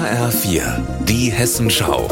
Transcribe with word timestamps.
HR4, 0.00 0.80
die 1.04 1.30
Hessenschau. 1.30 2.08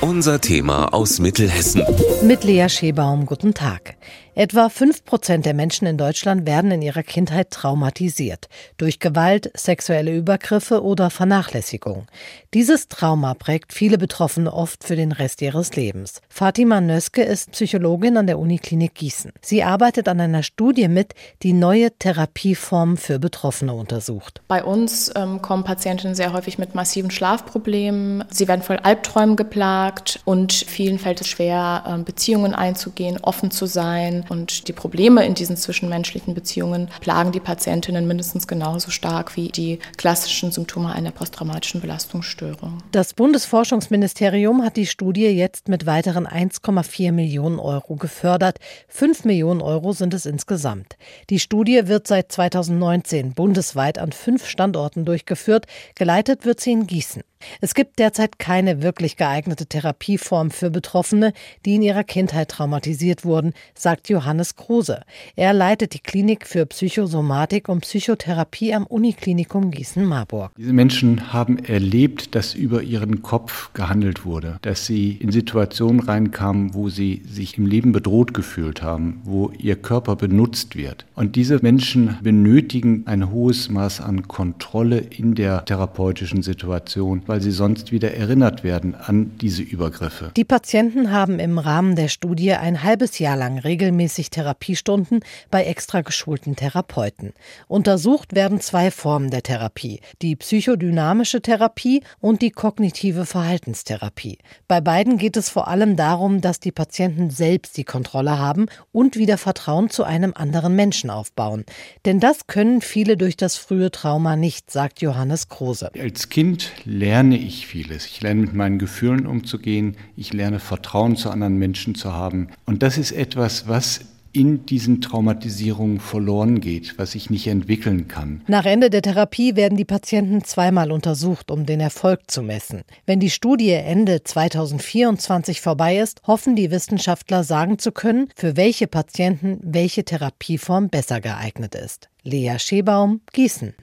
Unser 0.00 0.40
Thema 0.40 0.86
aus 0.94 1.18
Mittelhessen. 1.18 1.82
Mit 2.22 2.44
Lea 2.44 2.66
Schebaum, 2.70 3.26
guten 3.26 3.52
Tag. 3.52 3.96
Etwa 4.40 4.70
fünf 4.70 5.04
Prozent 5.04 5.44
der 5.44 5.52
Menschen 5.52 5.86
in 5.86 5.98
Deutschland 5.98 6.46
werden 6.46 6.70
in 6.70 6.80
ihrer 6.80 7.02
Kindheit 7.02 7.50
traumatisiert. 7.50 8.48
Durch 8.78 8.98
Gewalt, 8.98 9.50
sexuelle 9.54 10.16
Übergriffe 10.16 10.82
oder 10.82 11.10
Vernachlässigung. 11.10 12.06
Dieses 12.54 12.88
Trauma 12.88 13.34
prägt 13.34 13.74
viele 13.74 13.98
Betroffene 13.98 14.50
oft 14.50 14.82
für 14.82 14.96
den 14.96 15.12
Rest 15.12 15.42
ihres 15.42 15.76
Lebens. 15.76 16.22
Fatima 16.30 16.80
Nöske 16.80 17.22
ist 17.22 17.50
Psychologin 17.50 18.16
an 18.16 18.26
der 18.26 18.38
Uniklinik 18.38 18.94
Gießen. 18.94 19.34
Sie 19.42 19.62
arbeitet 19.62 20.08
an 20.08 20.18
einer 20.22 20.42
Studie 20.42 20.88
mit, 20.88 21.12
die 21.42 21.52
neue 21.52 21.90
Therapieformen 21.98 22.96
für 22.96 23.18
Betroffene 23.18 23.74
untersucht. 23.74 24.40
Bei 24.48 24.64
uns 24.64 25.12
ähm, 25.16 25.42
kommen 25.42 25.64
Patientinnen 25.64 26.14
sehr 26.14 26.32
häufig 26.32 26.56
mit 26.56 26.74
massiven 26.74 27.10
Schlafproblemen. 27.10 28.24
Sie 28.30 28.48
werden 28.48 28.62
voll 28.62 28.78
Albträumen 28.78 29.36
geplagt 29.36 30.20
und 30.24 30.54
vielen 30.54 30.98
fällt 30.98 31.20
es 31.20 31.28
schwer, 31.28 31.84
ähm, 31.86 32.04
Beziehungen 32.04 32.54
einzugehen, 32.54 33.18
offen 33.20 33.50
zu 33.50 33.66
sein 33.66 34.24
und 34.30 34.68
die 34.68 34.72
Probleme 34.72 35.26
in 35.26 35.34
diesen 35.34 35.56
zwischenmenschlichen 35.56 36.34
Beziehungen 36.34 36.88
plagen 37.00 37.32
die 37.32 37.40
Patientinnen 37.40 38.06
mindestens 38.06 38.46
genauso 38.46 38.90
stark 38.90 39.36
wie 39.36 39.48
die 39.48 39.80
klassischen 39.96 40.52
Symptome 40.52 40.92
einer 40.92 41.10
posttraumatischen 41.10 41.80
Belastungsstörung. 41.80 42.78
Das 42.92 43.12
Bundesforschungsministerium 43.12 44.62
hat 44.62 44.76
die 44.76 44.86
Studie 44.86 45.26
jetzt 45.26 45.68
mit 45.68 45.84
weiteren 45.84 46.26
1,4 46.26 47.12
Millionen 47.12 47.58
Euro 47.58 47.96
gefördert. 47.96 48.58
5 48.88 49.24
Millionen 49.24 49.60
Euro 49.60 49.92
sind 49.92 50.14
es 50.14 50.26
insgesamt. 50.26 50.96
Die 51.28 51.40
Studie 51.40 51.88
wird 51.88 52.06
seit 52.06 52.30
2019 52.30 53.32
bundesweit 53.32 53.98
an 53.98 54.12
fünf 54.12 54.46
Standorten 54.46 55.04
durchgeführt. 55.04 55.66
Geleitet 55.96 56.44
wird 56.44 56.60
sie 56.60 56.72
in 56.72 56.86
Gießen. 56.86 57.22
Es 57.60 57.74
gibt 57.74 57.98
derzeit 57.98 58.38
keine 58.38 58.82
wirklich 58.82 59.16
geeignete 59.16 59.66
Therapieform 59.66 60.50
für 60.50 60.70
Betroffene, 60.70 61.32
die 61.64 61.76
in 61.76 61.82
ihrer 61.82 62.04
Kindheit 62.04 62.50
traumatisiert 62.50 63.24
wurden, 63.24 63.52
sagt 63.74 64.08
Johannes 64.08 64.56
Kruse. 64.56 65.02
Er 65.36 65.52
leitet 65.52 65.94
die 65.94 66.00
Klinik 66.00 66.46
für 66.46 66.66
Psychosomatik 66.66 67.68
und 67.68 67.80
Psychotherapie 67.80 68.74
am 68.74 68.86
Uniklinikum 68.86 69.70
Gießen-Marburg. 69.70 70.52
Diese 70.56 70.72
Menschen 70.72 71.32
haben 71.32 71.58
erlebt, 71.58 72.34
dass 72.34 72.54
über 72.54 72.82
ihren 72.82 73.22
Kopf 73.22 73.72
gehandelt 73.72 74.24
wurde, 74.24 74.58
dass 74.62 74.86
sie 74.86 75.12
in 75.12 75.32
Situationen 75.32 76.00
reinkamen, 76.00 76.74
wo 76.74 76.88
sie 76.88 77.22
sich 77.26 77.58
im 77.58 77.66
Leben 77.66 77.92
bedroht 77.92 78.34
gefühlt 78.34 78.82
haben, 78.82 79.20
wo 79.24 79.50
ihr 79.58 79.76
Körper 79.76 80.16
benutzt 80.16 80.76
wird. 80.76 81.06
Und 81.14 81.36
diese 81.36 81.58
Menschen 81.62 82.18
benötigen 82.22 83.04
ein 83.06 83.30
hohes 83.30 83.70
Maß 83.70 84.00
an 84.00 84.28
Kontrolle 84.28 84.98
in 84.98 85.34
der 85.34 85.64
therapeutischen 85.64 86.42
Situation 86.42 87.22
weil 87.30 87.40
sie 87.40 87.52
sonst 87.52 87.92
wieder 87.92 88.12
erinnert 88.12 88.64
werden 88.64 88.96
an 88.96 89.38
diese 89.40 89.62
Übergriffe. 89.62 90.32
Die 90.36 90.42
Patienten 90.44 91.12
haben 91.12 91.38
im 91.38 91.60
Rahmen 91.60 91.94
der 91.94 92.08
Studie 92.08 92.54
ein 92.54 92.82
halbes 92.82 93.20
Jahr 93.20 93.36
lang 93.36 93.56
regelmäßig 93.56 94.30
Therapiestunden 94.30 95.20
bei 95.48 95.62
extra 95.62 96.00
geschulten 96.00 96.56
Therapeuten. 96.56 97.32
Untersucht 97.68 98.34
werden 98.34 98.60
zwei 98.60 98.90
Formen 98.90 99.30
der 99.30 99.44
Therapie, 99.44 100.00
die 100.22 100.34
psychodynamische 100.34 101.40
Therapie 101.40 102.02
und 102.18 102.42
die 102.42 102.50
kognitive 102.50 103.24
Verhaltenstherapie. 103.26 104.38
Bei 104.66 104.80
beiden 104.80 105.16
geht 105.16 105.36
es 105.36 105.50
vor 105.50 105.68
allem 105.68 105.94
darum, 105.94 106.40
dass 106.40 106.58
die 106.58 106.72
Patienten 106.72 107.30
selbst 107.30 107.76
die 107.76 107.84
Kontrolle 107.84 108.40
haben 108.40 108.66
und 108.90 109.14
wieder 109.14 109.38
Vertrauen 109.38 109.88
zu 109.88 110.02
einem 110.02 110.32
anderen 110.34 110.74
Menschen 110.74 111.10
aufbauen. 111.10 111.64
Denn 112.04 112.18
das 112.18 112.48
können 112.48 112.80
viele 112.80 113.16
durch 113.16 113.36
das 113.36 113.56
frühe 113.56 113.92
Trauma 113.92 114.34
nicht, 114.34 114.72
sagt 114.72 115.00
Johannes 115.00 115.48
Kruse. 115.48 115.92
Als 115.96 116.28
Kind 116.28 116.72
lernt 116.84 117.19
lerne 117.20 117.36
ich 117.36 117.66
vieles. 117.66 118.06
Ich 118.06 118.22
lerne 118.22 118.40
mit 118.40 118.54
meinen 118.54 118.78
Gefühlen 118.78 119.26
umzugehen. 119.26 119.94
Ich 120.16 120.32
lerne 120.32 120.58
Vertrauen 120.58 121.16
zu 121.16 121.28
anderen 121.28 121.58
Menschen 121.58 121.94
zu 121.94 122.14
haben. 122.14 122.48
Und 122.64 122.82
das 122.82 122.96
ist 122.96 123.12
etwas, 123.12 123.68
was 123.68 124.00
in 124.32 124.64
diesen 124.64 125.02
Traumatisierungen 125.02 126.00
verloren 126.00 126.62
geht, 126.62 126.98
was 126.98 127.14
ich 127.14 127.28
nicht 127.28 127.46
entwickeln 127.46 128.08
kann. 128.08 128.40
Nach 128.46 128.64
Ende 128.64 128.88
der 128.88 129.02
Therapie 129.02 129.54
werden 129.54 129.76
die 129.76 129.84
Patienten 129.84 130.44
zweimal 130.44 130.92
untersucht, 130.92 131.50
um 131.50 131.66
den 131.66 131.80
Erfolg 131.80 132.30
zu 132.30 132.40
messen. 132.40 132.82
Wenn 133.04 133.20
die 133.20 133.28
Studie 133.28 133.72
Ende 133.72 134.22
2024 134.24 135.60
vorbei 135.60 135.98
ist, 135.98 136.22
hoffen 136.26 136.56
die 136.56 136.70
Wissenschaftler 136.70 137.44
sagen 137.44 137.78
zu 137.78 137.92
können, 137.92 138.28
für 138.34 138.56
welche 138.56 138.86
Patienten 138.86 139.58
welche 139.62 140.04
Therapieform 140.04 140.88
besser 140.88 141.20
geeignet 141.20 141.74
ist. 141.74 142.08
Lea 142.22 142.58
Schebaum, 142.58 143.20
Gießen. 143.32 143.74